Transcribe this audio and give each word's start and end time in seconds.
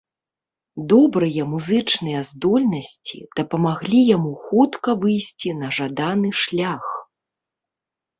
Добрыя 0.91 1.43
музычныя 1.49 2.21
здольнасці 2.29 3.17
дапамаглі 3.39 3.99
яму 4.15 4.31
хутка 4.47 4.89
выйсці 5.05 5.49
на 5.61 5.69
жаданы 5.81 6.29
шлях. 6.45 6.85